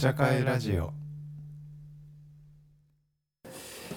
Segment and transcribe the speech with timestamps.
[0.00, 0.94] 茶会ラジオ。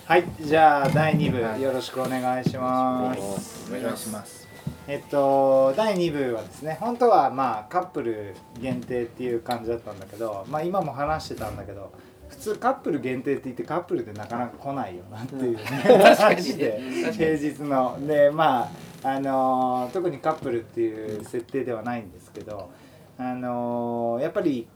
[0.03, 3.71] はいじゃあ第2部よろしくお願いします。
[3.73, 4.45] お願いします。
[4.85, 11.93] えっと第2部はですね本当はまあカップル限定っていう感じだったんだけどまあ今も話してたんだけど
[12.27, 16.81] 普通カップル限定って言ってカップルでなかなか来ないよなっていうね、話で
[17.15, 17.97] 平日の。
[18.05, 18.69] でま
[19.03, 22.71] ああの特にカップルっていう設定ではないんですけど
[23.17, 24.67] あのやっぱり、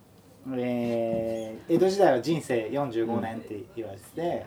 [0.55, 4.45] えー江戸時代は人生45年って言われてて、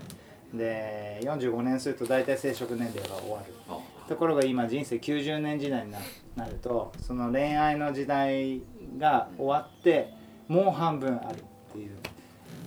[0.55, 3.53] で45年すると大体生殖年齢が終わる。
[4.09, 5.99] ところが今人生90年時代にな
[6.35, 8.61] なるとその恋愛の時代
[8.99, 10.13] が終わって
[10.49, 11.97] もう半分あるっていう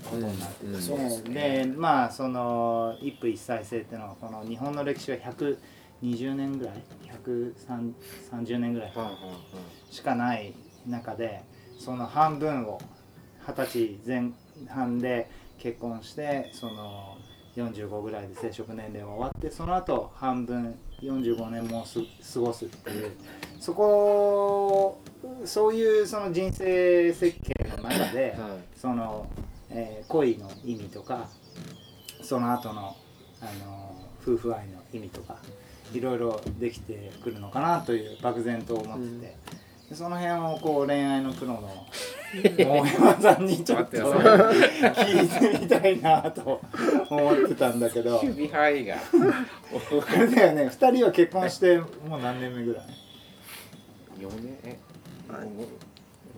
[0.05, 0.73] ことになってうん。
[0.73, 6.75] うんですでまあその一夫一妻制っていうのはこの日本の歴史は120年ぐらい
[7.25, 8.93] 130年ぐらい。
[9.89, 10.53] しかない
[10.87, 11.41] 中で
[11.77, 12.79] その半分を
[13.45, 14.31] 二十歳前
[14.67, 17.17] 半で結婚してその
[17.55, 21.99] 45ぐらいで生殖年齢が終わってその後半分45年もす
[22.33, 23.11] 過ごすっていう。
[23.59, 25.01] そこ
[25.45, 28.77] そういうその人生設計の中で、はい。
[28.77, 29.27] その、
[29.69, 31.29] えー恋の意味とか
[32.21, 32.95] その後の
[33.41, 35.37] あの夫婦愛の意味とか
[35.93, 39.35] いろいろできてくるのかなという漠然と思ってて、
[39.89, 41.85] でその辺をこう恋愛のプロの
[42.41, 46.61] 大山さんにちょっと聞いてみたいなと
[47.09, 48.21] 思ってたんだけど。
[48.23, 48.95] 守備範囲が。
[48.95, 48.99] あ
[50.19, 52.85] れだよね2人は結婚してもう何年目ぐらい
[54.19, 54.57] ？4年？
[54.63, 54.79] え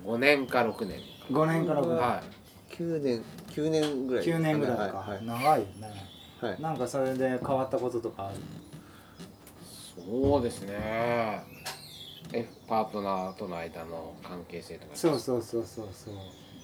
[0.06, 1.00] 5年か6年。
[1.32, 2.22] 5年から6年、は
[2.72, 5.18] 9年9年ぐらい9年ぐらいか、はい。
[5.18, 5.92] はい長いよね。
[6.42, 6.62] はい。
[6.62, 8.38] なんかそれで変わったこととかある？
[8.38, 8.42] い
[10.06, 11.42] そうですね
[12.34, 16.14] えパートナーとの間の関係性とかそうそうそうそうそう。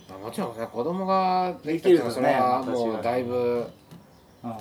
[0.09, 3.67] まあもちろんね子供ができたできるとねそれはもうだいぶ。
[4.43, 4.49] うん。
[4.49, 4.57] ま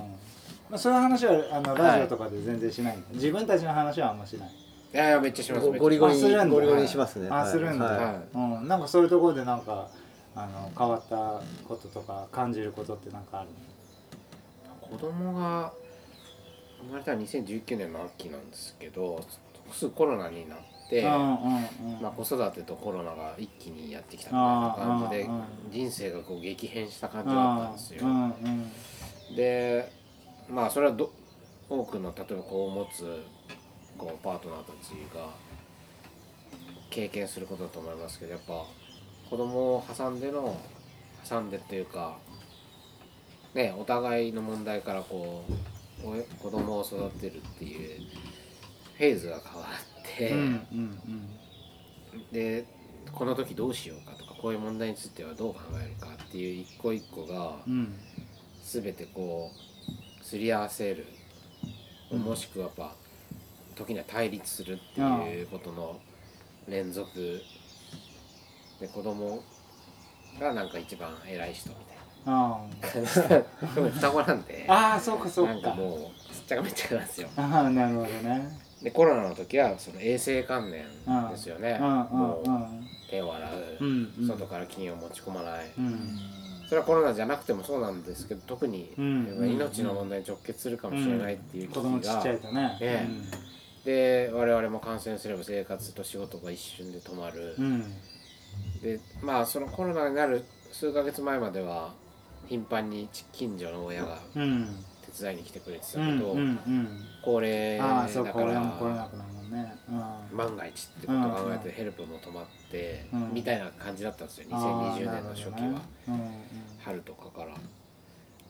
[0.77, 2.99] あ、そういう話はあのラジオとかで全然しない。
[3.12, 4.49] 自分たちの話はあんましない。
[4.93, 6.28] いやいやめっちゃしますゴめっちゃゴリゴリす。
[6.28, 7.28] るんだゴリゴリにしますね。
[7.31, 8.05] あするんだ、はい。
[8.05, 9.89] はいうん、なんかそういうところでなんか
[10.34, 13.49] あの変わったこととか感じることってなんかある
[14.81, 15.72] 子供が
[16.81, 19.25] 生まれたのは2019年の秋なんですけど
[19.72, 20.59] すぐコロナになっ
[22.01, 25.31] まあ、子育てとコロナが一気にやってきたみたいな感じで
[25.71, 28.03] 人生がこう激変した感じだったんですよ。
[29.37, 29.93] で
[30.49, 31.12] まあそれはど
[31.69, 33.23] 多くの例えば子を持つ
[33.97, 35.28] こうパートナーたちが
[36.91, 38.65] 経験することだと思いますけどやっぱ
[39.28, 40.61] 子供を挟んでの
[41.28, 42.17] 挟んでっていうか
[43.55, 45.53] ねお互いの問題からこう
[46.03, 48.01] お子供を育てるっていう
[48.97, 50.98] フェーズが変わって、うんうん
[52.32, 52.65] で
[53.12, 57.94] この時どうしようかとかこういう問題についてはどう考えるかっていう一個一個がうんうん
[58.62, 59.50] 全てこ
[60.21, 61.06] うすり合わせる、
[62.12, 62.21] うん。
[62.21, 62.94] もしくはやっぱ
[63.75, 65.98] 時には対立するっていうことの
[66.69, 67.42] 連続。
[68.81, 69.42] で子供
[70.38, 71.77] がなんか一番偉い人み
[72.27, 73.09] あたいな。
[73.60, 74.65] 特に 双子なんで。
[74.69, 75.53] ああそうかそうか。
[75.53, 77.28] なんかもうすっちゃかめっちゃかなんですよ。
[77.37, 80.84] ああなるほどねでコロナの時はその衛生観念
[81.30, 82.86] ですよね、もううん。
[83.10, 84.26] 手を洗う、うんうん。
[84.26, 86.18] 外から菌を持ち込まない、うん。
[86.68, 92.78] それはコロナじゃなくてもそうなんですけど特にうん命の問題に直結するかもしれないっていう危機がちゃいとね。
[92.80, 93.06] え
[93.84, 97.56] で我々も感染すれば生活と仕事が一瞬で止まる。
[98.82, 101.92] でまあそのコロナになる数ヶ月前までは
[102.47, 106.88] 頻繁に近所の親がうん手伝いに来てくれてたうんけど、うんうん
[107.22, 109.75] 高齢だああそうこれからも来れなくなるもんね。
[110.32, 110.37] うん。
[110.37, 113.31] 万が一ってことを考えてヘルプも止まって、うん。
[113.34, 115.81] みたいな感じだったんですよああ2020年の初期は、
[116.84, 117.54] 春とかから。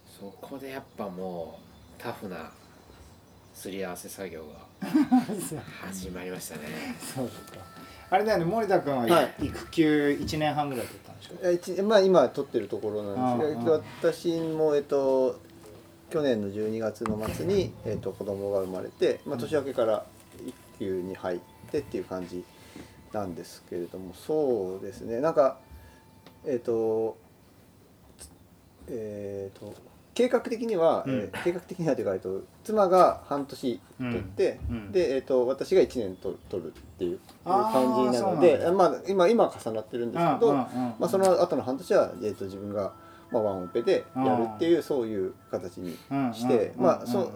[0.06, 1.59] そこでやっぱも
[1.98, 2.50] うタフな
[3.54, 4.88] すり合わせ作業が
[5.88, 6.62] 始まりましたね。
[7.00, 7.32] そうか。
[8.10, 9.34] あれだよね森田君ははい。
[9.47, 11.51] 育休1年半ぐらい取ったんでしょ？
[11.51, 13.83] え一まあ今撮ってるところなんですけどうん。
[14.03, 15.41] 私もえっと
[16.10, 20.04] 去年の12月の末に、えっと、子供が生まれて、まあ、年明けから
[20.47, 21.39] 育休に入っ
[21.71, 22.45] てっていう感じ
[23.12, 25.21] なんですけれどもそうですね。
[25.21, 25.59] なんか
[26.47, 27.16] えっと
[28.89, 29.74] えっと
[30.15, 31.15] 計画的には、うん。
[31.15, 34.77] えー計画的にはというか、えっと、妻が半年取って、うん。
[34.77, 34.92] うん。
[34.92, 38.72] で、えっと、私が1年と取るっていう感じなのでだ。
[38.72, 42.92] まあ、今今は重なってるんですけど、まあ、その後の半年は、えー、と自分が、
[43.32, 45.97] まあ、ワンオペでやるっていうそういう形に
[46.34, 46.82] して、うん。
[46.82, 47.32] まあそう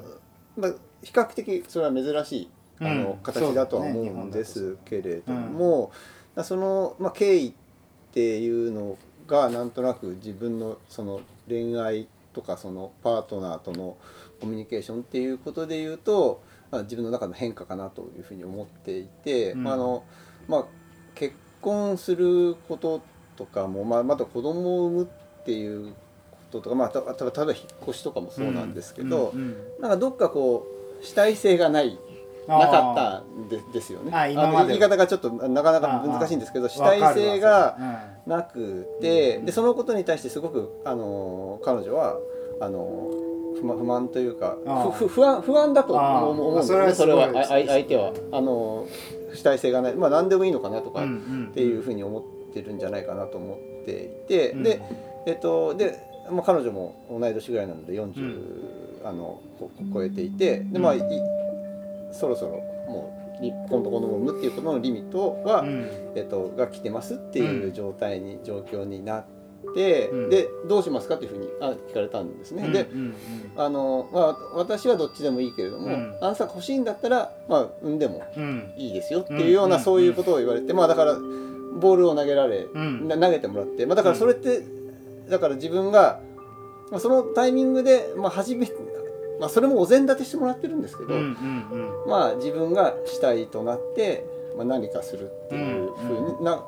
[0.57, 2.51] まあ、比較的それは珍しい
[2.81, 5.93] あの、うん形だとは思うんですけれども、
[6.35, 7.53] だその、まあ、経緯っ
[8.13, 8.97] ていうの
[9.27, 13.97] がなんとなく自分のその恋愛とかそのパートナーとの
[14.41, 19.69] コミュニケーションっていうことで言うと、まあ、自分の中の変化かなというふうに思っていて、うん。
[19.69, 20.05] あの
[20.49, 20.65] まあ、
[21.15, 23.01] 結婚すること
[23.37, 25.07] とかも、まあ、また子供を産むっ
[25.45, 25.95] ていうこ
[26.53, 30.67] ととか、まあ、たた例えば引っ越しとかもそうなんですけど、うんうんなんかどっかこ
[31.01, 31.99] う主体性がない
[32.47, 34.13] なかったんでですよね。
[34.13, 37.79] あの言い方がちょっとなかなか難しいんですけど主体性が
[38.27, 42.19] なくて、うんでそのことに対してすごくあの彼女は
[42.61, 43.11] あの
[43.61, 46.95] 不満不満というかああふふ不安不安だと思うんですそれはね。
[46.95, 48.13] それは相相手は。
[48.33, 48.87] あの
[49.35, 49.95] 主体性がない。
[49.95, 54.63] まあ何でもいいのかなとかっていうふうに思ってるんじゃないかなと思っていて、うん。
[54.63, 54.81] で
[55.27, 55.99] えっとで、
[56.31, 61.01] まあ、彼女も同い年ぐらいなので40、あのこ超えていてでまあい
[62.13, 62.53] そろそろ
[62.89, 65.89] もうり今度子供を産むっていうことのリミットは、うん。
[66.15, 69.25] えっと、が来てますっていう状態に、状況になっ
[69.75, 70.31] て、うん。
[70.31, 72.69] でどうしますかっていうふうにあ聞かれたんですね。
[72.69, 73.01] でうん。
[73.01, 73.15] うん。
[73.57, 76.17] あの、まあ、私はどっちでもいいけれども、うん。
[76.21, 78.73] あんさん欲しいんだったら、まあ、産んでもうん。
[78.77, 79.83] いいですよっていうような、うん。
[79.83, 82.67] そういうことを言われて、まあだからボールを投げられ、
[83.09, 84.63] 投げてもらって、まあ、だからそれって、
[85.29, 86.21] だから自分が、
[86.91, 88.67] まあ、そのタイミングで、まあ、初め
[89.41, 91.15] まあ、それもお膳立てしてもらってるんですけど、
[92.07, 94.25] まあ自分が主体となって、
[94.57, 96.65] まあ、何かするっていうふうにな、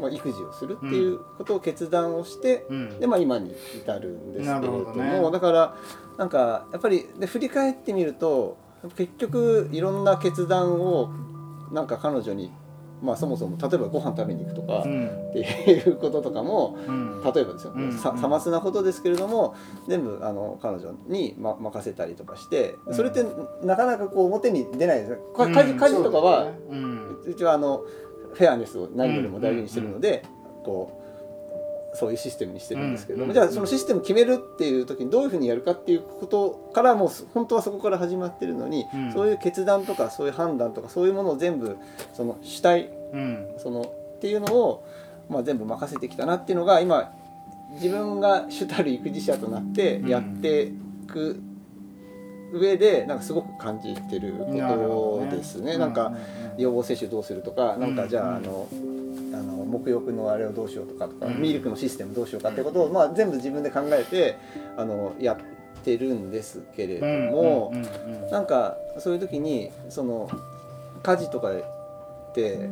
[0.00, 3.00] まあ、育児をするっていうことを決断をして、うん。
[3.00, 5.30] でまあ今に至るんですけれどもね。
[5.30, 5.76] だから
[6.16, 8.56] なんかやっぱりで振り返ってみると
[8.96, 11.10] 結局いろんな決断を
[11.72, 12.50] なんか彼女に
[13.04, 15.08] まあそもそも例えばご飯食べに行くとかうん。
[15.30, 17.22] っていうこととかもうん。
[17.22, 17.92] 例えばですよ、うん。
[17.92, 19.54] ささますなことですけれども
[19.88, 23.24] 全部あの彼女に、ま、任せたりとかしてそれって
[23.62, 27.20] なかなかこう表に出ないです家事家事とかは、うん。
[27.26, 27.84] うちはあの
[28.32, 30.24] フェアネスを何よりも大事にしてるので、
[30.64, 31.03] こう
[31.94, 39.12] そういうシステムにしてるんですけれども、うんじゃあそのシステム決めるっていう時にどういうふうにやるかっていうことからもう本当はそこから始まってるのに、うん。
[39.12, 41.76] そういう決断とかそういう判断とかそういうものを全部
[42.14, 43.46] その主体うん。
[43.58, 44.86] そのっていうのを、
[45.28, 47.12] まあ、全部任せてきたなっていうのが今
[47.74, 50.72] 自分が主たる育児者となってやってい
[51.06, 51.40] く
[52.52, 55.76] 上でなんかすごく感じてることですね。
[55.76, 56.12] なんか
[56.56, 58.93] 予防接種どうするとか、なんかじゃああのあ
[59.64, 61.40] の沐浴のあれをどうしようとかとか、うん。
[61.40, 64.36] ミルクのシステムどうしようかってことを、まあ、全部自分で考えて
[64.76, 65.36] あのやっ
[65.84, 67.72] てるんですけれども、
[68.30, 70.30] なんかそういう時にその
[71.02, 72.70] 家事とかって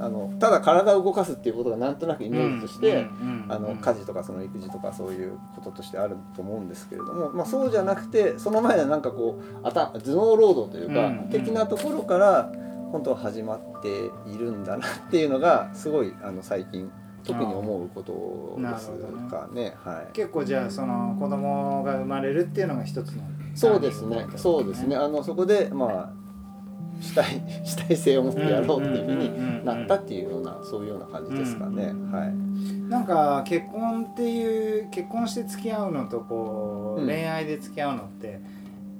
[0.00, 3.06] あのただ体を動かすっていうことがなんとなくイメージとして、
[3.48, 11.30] あの家事とかその育児とかそういうこととしてあると思うんですけれども、まあ、そうじゃなくてその前のなんかこうあた頭脳労働というか、うん。
[11.30, 12.52] 的なところから
[12.92, 13.88] 本当は始まって
[14.30, 16.90] いるんだなっていうのがすごいあの最近
[17.24, 18.90] 特に思うことです
[19.30, 19.74] かね。
[19.84, 23.22] はい結構じゃあその子供が生まれるっていうのが一つの
[23.54, 24.94] そうですね、そうですね。
[24.94, 26.12] あのそこでまあ
[27.00, 31.84] 主体 主体性を持ってやろうっていうふうになったっていうようなそういうような感じですかね。
[31.86, 32.34] うんはい。
[32.88, 38.40] なんか結婚っていう結婚して付き合うのとこう、うん恋愛で付き合うのって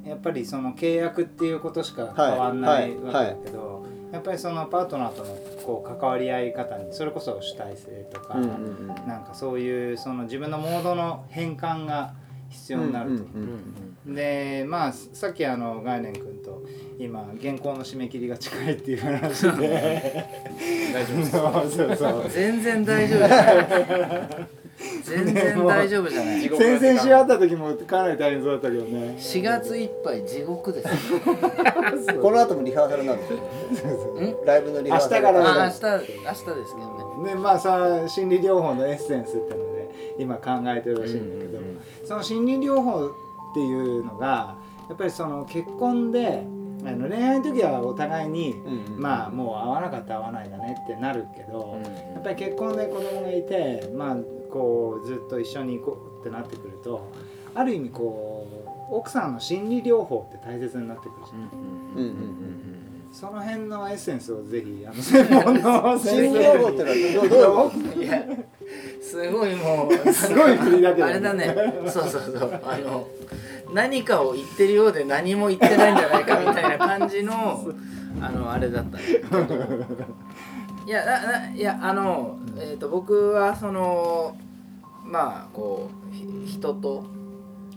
[0.05, 3.68] やっぱりその契約っていうことしか変わんなはいいわけだけど、
[4.13, 5.35] やっぱりそのパートナーとの
[5.65, 8.87] こう関わり合い方にそれこそ主体性とか、うんうんうん。
[9.07, 12.15] なんかそういうその自分のモードの変換が
[12.49, 13.15] 必要になると。
[13.17, 16.62] うんうんでまあさっきあの概念君と
[16.99, 20.25] 今原稿の締め切りが近いっていう話で。
[20.95, 21.31] 大丈夫です
[21.77, 22.31] そうそうそう。
[22.31, 24.58] 全然大丈夫
[25.02, 26.40] 全然大丈夫じゃない。
[26.40, 29.17] 先々週会った時もかなり大変そうだったけどね。
[29.19, 30.88] 4月いっぱい地獄です。
[31.14, 31.17] う
[32.19, 33.38] んこの後もリハーサルなんですよ。
[33.38, 34.47] ん？
[34.47, 35.23] ライブのリハーサル。
[35.23, 37.31] 明日からあ明日明日ですけどね。
[37.33, 41.59] でまあさ心理療法のエッセンスっていうので今考えてるらしいんだけど、
[42.05, 44.57] その心理療法っていうのが
[44.88, 46.45] やっぱりその結婚で
[46.85, 49.00] あの恋愛の時はお互いに、うんうん。
[49.00, 51.80] まあもう合わなかったら合わないだねってなるけど、
[52.14, 54.16] やっぱり結婚で子供がいてまあ
[54.50, 57.11] こうずっと一緒に行こうってなってくると
[57.54, 58.47] ある意味こ
[58.90, 62.78] う奥さんの心理療法って大切になってくるじゃん、うんうんうん
[63.11, 68.23] その辺のエッセンスをぜひあの専門の先心理療法ってのはどうどういういや
[69.00, 71.54] すごいもう すごい振りだけどあれだね。
[71.87, 72.61] そうそうそう。
[72.62, 73.06] あの
[73.73, 77.35] 何かを言ってるようで何も言ってないんじゃないかみたいな感じの
[78.21, 78.97] あのあれだった。
[78.99, 79.05] ね
[80.87, 84.35] いやなないやあの、えー、と僕はその
[85.05, 87.05] まあこうひ人と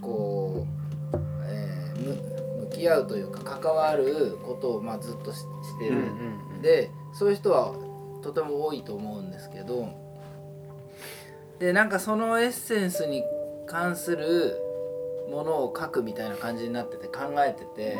[0.02, 0.66] こ
[1.14, 2.32] う、えーむ
[2.62, 5.46] 向き合うというか関わることを、まあ、ずっとしし
[5.80, 6.04] てる、
[6.62, 7.74] でそういう人は
[8.22, 9.90] とても多いと思うんですけど
[11.60, 13.24] でなんかそのエッセンスに
[13.68, 14.58] 関する
[15.32, 17.98] ものを書くみたいな感じになってて考えてて。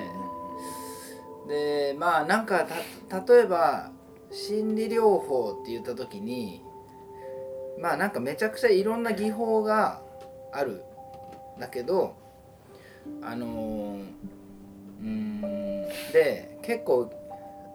[1.48, 2.68] でまあなんか
[3.10, 3.90] た例えば
[4.32, 6.62] 心理療法って言った時に
[7.80, 10.02] まあなんかめちゃくちゃいろんな技法が
[10.54, 10.84] ある。
[11.60, 12.16] だけど
[13.22, 14.04] あのー
[15.02, 15.42] うーん
[16.14, 17.12] で結構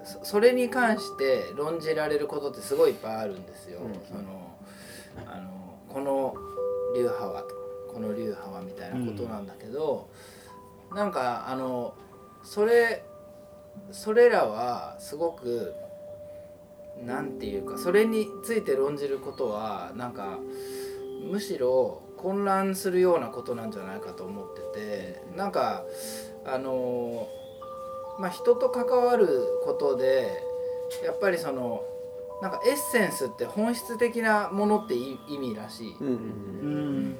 [0.04, 3.80] そそれに関して論じられることってすごいいっぱいあるんですよ。
[3.80, 4.56] うんその
[5.26, 5.50] あの
[5.92, 6.34] この
[6.94, 7.55] 流派はと
[7.96, 10.10] この流派はみたいなことなんだけど、
[10.94, 11.94] なんかあの
[12.42, 13.02] それ
[13.90, 15.72] それらはすごく
[17.02, 20.38] なんていうかそれについて論じることはなんか
[21.24, 25.82] むしろ混乱するようなことなんじゃないかと思っててなんか
[26.44, 27.26] あの
[28.20, 29.26] まあ人と関わる
[29.64, 30.42] ことで
[31.02, 31.82] やっぱりその
[32.42, 37.16] なんかエッセンスって本質的なものってい意味らしい、うんうん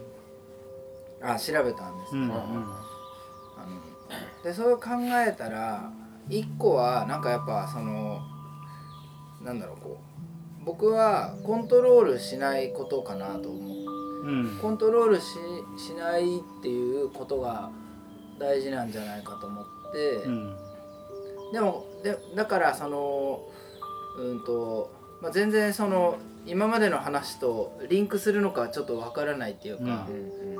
[1.22, 3.86] あ調べたんですけど、うんあの
[4.44, 4.90] でそれを考
[5.26, 5.90] えたら
[6.28, 8.20] 一個はなんかやっぱその
[9.42, 13.74] なんだろうこう僕はコントロールしないことかなと思
[14.24, 14.26] う。
[14.26, 14.58] うん。
[14.60, 15.26] コントロールし
[15.78, 17.70] しないっていうことが
[18.38, 20.56] 大事なんじゃないかと思って、うん。
[21.52, 23.40] でもでだからその
[24.18, 24.90] うんと、
[25.22, 30.55] まあ、全然その今までの話とリンクするのかはちょっっとわからないっていうか、うん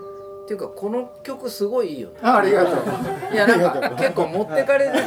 [0.47, 2.15] っていうかこの曲すごいいいよね。
[2.23, 3.35] あありがとう。
[3.35, 4.99] いやなんか結構持ってかれてて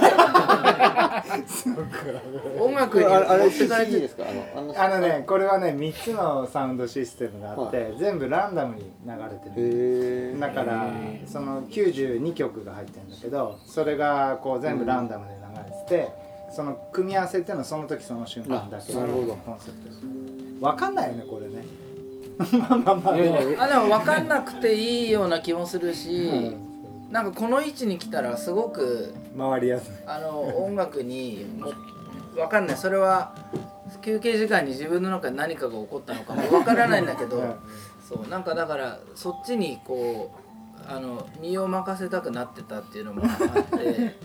[2.60, 4.26] 音楽にあれあれ持ってかれ CG でてすか？
[4.30, 9.62] あのあのあのねこれはね3つのサウンドシステムがあって、全部ランダムに流れて
[10.36, 10.94] るだから
[11.26, 16.12] その92曲が入ってるんだけどそれがこう全部ランダムで流れてて、
[16.54, 19.78] その組み合わせっていうのはその時その瞬間だけあなるほどコンセプ
[20.60, 21.64] トわかんないよねこれね
[22.40, 26.70] まあまあまあでもあでも分かんなくていいような気もするし、うん
[27.10, 29.94] なんかこの位置に来たらすごく回りやすい。
[30.06, 31.74] あの音楽にも
[32.36, 32.78] 分かんない。
[32.78, 33.34] それは
[34.04, 37.56] 休憩時間に自分の中で何かが起こったのかも分からないんだけどうん
[38.08, 40.36] そうなんかだからそっちにこ
[40.88, 44.16] うあの身を任せたくなってたっていうのもあって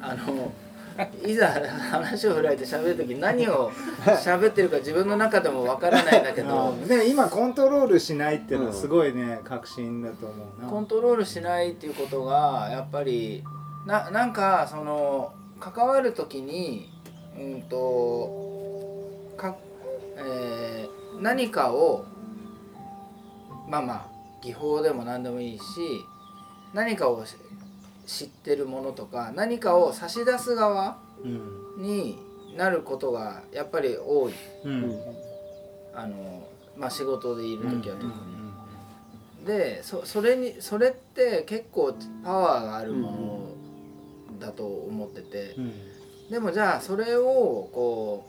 [0.00, 0.52] あの
[1.24, 1.48] いざ
[1.90, 3.70] 話を振られて喋る時何を
[4.04, 6.72] 喋ってるか自分の中でも分からないんだけど。
[6.86, 10.68] ね今コントロールしないっていうのはすごいね確信だと思うな。
[10.68, 13.44] コントロールしないっていうことがやっぱり
[13.86, 16.90] ななんかその関わる時に
[17.38, 19.56] うんとか、
[20.16, 22.04] えー何かを
[23.68, 24.06] まあまあ
[24.42, 25.62] 技法でも何でもいいし
[26.72, 27.36] 何かをし
[28.08, 32.18] 知ってるものとか何かを差し出す側うんに
[32.56, 34.32] なることがやっぱり多い。
[34.64, 34.98] うん。
[35.94, 38.12] あの、まあ、仕事でいる時は特に。
[39.40, 39.44] うん。
[39.44, 43.40] でそそれにそれって結構パワーがあるもの
[44.40, 45.72] だと思ってて、うん。
[46.30, 48.26] でもじゃあそれをこ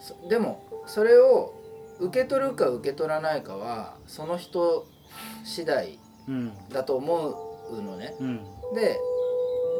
[0.00, 1.54] うそでもそれを
[1.98, 4.86] 受け取るか受け取らないかはその人
[5.44, 5.98] 次第
[6.28, 6.52] うん。
[6.70, 8.14] だと思うのね。
[8.20, 8.40] うん
[8.74, 9.00] で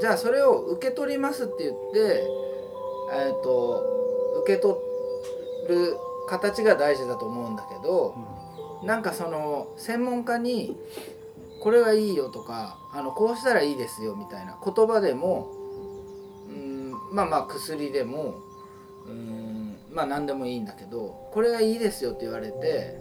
[0.00, 2.24] じゃあそれを受け取りますって言って、
[3.12, 3.84] えー、と
[4.42, 4.76] 受け取
[5.68, 5.96] る
[6.28, 8.14] 形が大事だと思うんだけど、
[8.84, 10.76] なんかその専門家に
[11.60, 15.50] これがいいよとかあのこうしたらいいですよみたいな言葉でも
[16.48, 18.36] うんまあまあ薬でも
[19.06, 22.98] うんまあ何でもいいんだけどこれがいいですよって言われて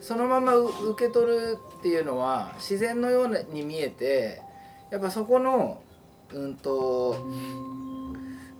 [0.00, 4.40] そのままう受け取るっていうのは自然のように見えて
[4.90, 5.80] やっぱそこの
[6.32, 7.26] うんと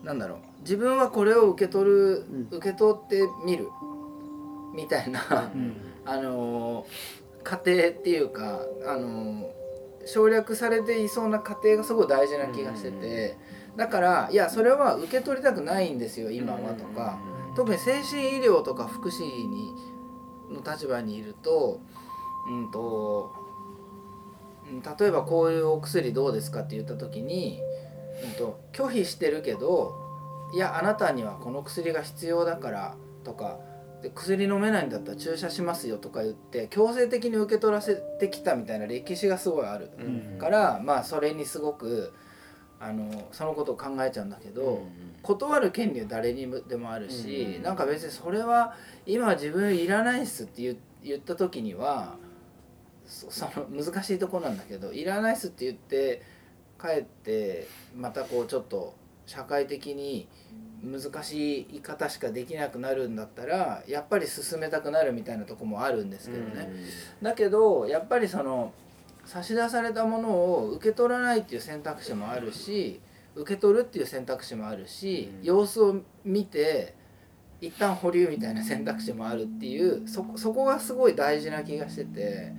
[0.02, 0.38] なんだろう。
[0.61, 2.49] 自分はこれを受け取る、ん。
[2.50, 3.69] 受け取ってみる。
[4.75, 5.76] みたいな、うん。
[6.04, 6.87] あのー
[7.45, 9.64] 過程っていうか、あのー
[10.07, 13.38] 省略されていそうな過程がすごい大事な気がしてて、
[13.76, 17.19] だからいやそれは受け取りたくないんですよ今はとか、
[17.57, 19.75] 特に精神医療とか福祉に
[20.50, 21.81] の立場にいると,、
[22.49, 23.43] うん、とうん
[24.99, 27.61] 例えばこういうお薬どうですかって言った時に、
[28.25, 29.94] うん、と拒否してるけど
[30.54, 33.59] いやあなたにはこの薬が必要だからとか
[34.02, 42.12] で薬飲めないんだったら注射しますよとか言って強制的に受け取らせてきたみたいな歴史がすごいあるうんから、まあそれにすごく
[42.78, 44.83] あのそのことを考えちゃうんだけど。
[45.25, 52.16] 断る権利は誰にでもあるし、うんなんか別にそれは今自分いらないっすって言言った時には
[53.06, 56.23] そ その難しいとこなんだけどいらないっすって言って
[56.80, 58.94] 帰ってまたこうちょっと
[59.26, 60.28] 社会的に
[60.82, 66.68] 難しい言い方しかできなくなるんだったらやっぱり進めたくなるみたいなとこもあるんですけどね、
[67.23, 68.73] だけどやっぱりその
[69.25, 73.00] 差し出されたものを受け取らないっていう選択肢もあるし
[73.34, 75.44] 受け取るっていう選択肢もあるし、うん。
[75.44, 76.94] 様子を見て
[77.61, 82.52] 一旦保留みたいな選択肢もあるっていうそこがすごい大事な気がしてて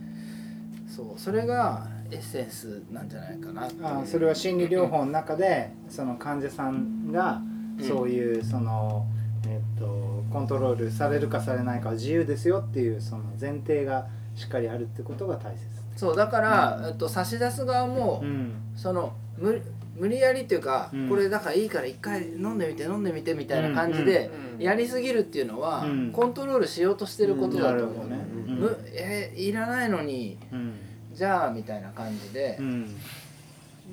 [0.95, 7.41] そうそれがエッセンスなんじゃないかなあーそれは心理療法の中でその患者さんが
[7.85, 9.05] そういうその、
[9.47, 15.63] えっとコントロールされるかされないかは自由ですよっていうその前提がしっかりあるってことが大切。
[15.95, 18.53] そうだから、えっと、差し出す側も、うん。
[18.75, 19.61] その無
[19.95, 21.09] 無理やりっていうか、うん。
[21.09, 24.61] これだからいいから一回飲んでみて飲んでみてみたいな感じでうん。
[24.61, 26.11] やりすぎるっていうのは、うん。
[26.11, 28.17] コントロールしようとしてることだと思う、ね。
[28.47, 28.55] うん。
[28.55, 30.73] むえいらないのにうん
[31.15, 32.57] じゃあみたいな感じで。
[32.60, 32.95] う、ん。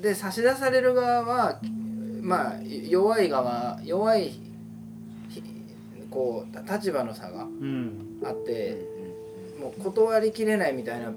[0.01, 1.59] で差し出される側は
[2.21, 4.39] まあ弱い側弱い
[5.29, 5.43] ひ
[6.09, 8.19] こう立場の差がうん。
[8.23, 8.77] あって
[9.59, 11.11] もう断りきれないみたいな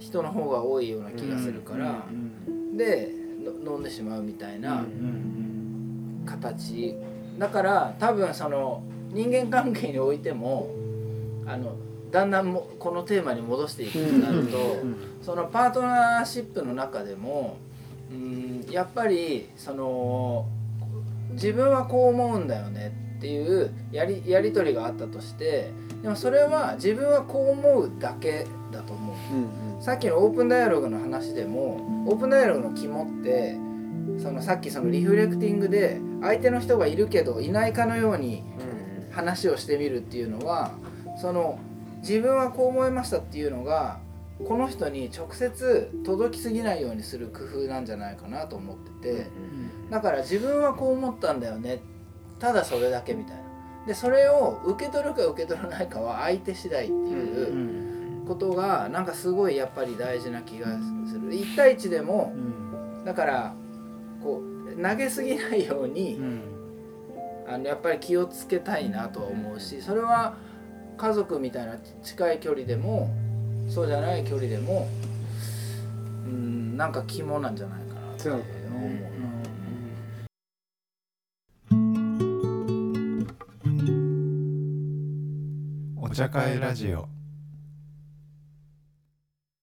[0.00, 2.76] 人の方が多いような気がするから、うん。
[2.76, 3.10] で
[3.64, 4.74] の飲んでしまうみたいな。
[4.74, 4.78] うん。
[4.78, 6.26] うん。
[6.26, 6.96] 形。
[7.38, 10.70] だから多分その人間関係においても
[11.46, 11.76] あの
[12.12, 17.56] だんだんもこのテーマに戻していくとなると、うんそのパートナーシップの中でも
[18.10, 20.46] うんやっぱりその
[21.30, 25.70] 自分はこう思うんだよねっていうやりやり取りがあったとして
[26.02, 29.76] でもそれは自分はこう思うだけだと思う。
[29.76, 33.56] うんさっきのオープンダイアログの話でもオープンダイアログの肝って
[34.20, 38.44] そのさっきそのリフレクティングで相手の人がいるけどいないかのように
[39.12, 40.72] 話をしてみるっていうのは
[41.20, 41.58] その
[42.02, 43.98] 自分はこう思いましたっていうのが
[44.44, 49.26] この人に直接届きすぎないようにする工夫なんじゃないかなと思ってて
[49.90, 51.80] だから自分はこう思ったんだよね。
[52.38, 53.42] ただそれだけみたいな。
[53.86, 60.66] でそれを受け取るか受け取らないかは相手次第っていううんことがなんかすごいやっぱり大事な気が
[61.06, 61.30] する。
[61.30, 63.04] 1対1でもうん。
[63.04, 63.54] だから
[64.22, 66.40] こう投げすぎないようにうん。
[67.48, 70.36] あのやっぱり気をつけたいなとは思うしそれは
[70.96, 73.10] 家族みたいな近い距離でも
[73.68, 74.88] そうじゃない距離でも
[76.26, 78.42] うんなんか肝なんじゃないかなって思う
[85.96, 87.08] お茶会ラジオ